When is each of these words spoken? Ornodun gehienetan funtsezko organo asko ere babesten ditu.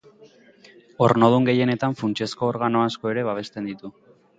Ornodun 1.09 1.47
gehienetan 1.51 1.95
funtsezko 2.03 2.51
organo 2.57 2.87
asko 2.91 3.17
ere 3.17 3.31
babesten 3.33 3.75
ditu. 3.75 3.99